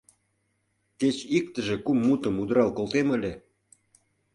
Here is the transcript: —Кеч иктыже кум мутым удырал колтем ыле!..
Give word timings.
—Кеч 0.99 1.17
иктыже 1.37 1.75
кум 1.85 1.97
мутым 2.05 2.35
удырал 2.41 2.69
колтем 2.77 3.07
ыле!.. 3.17 3.33